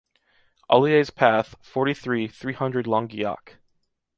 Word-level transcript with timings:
Olliers 0.67 1.11
path, 1.13 1.53
forty-three, 1.61 2.27
three 2.27 2.53
hundred 2.53 2.87
Langeac 2.87 3.57